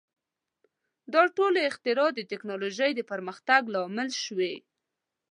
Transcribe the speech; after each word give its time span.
•دا 1.13 1.23
ټولې 1.37 1.59
اختراع 1.69 2.09
د 2.15 2.19
ټیکنالوژۍ 2.31 2.91
د 2.95 3.01
پرمختګ 3.11 3.61
لامل 3.73 4.09
شوې. 4.23 4.53